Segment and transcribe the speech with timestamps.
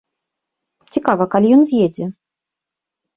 [0.95, 2.05] Цікава, калі ён з'едзе?